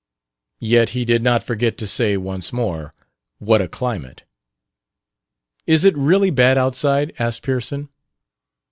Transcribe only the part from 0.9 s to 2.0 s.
he did not forget to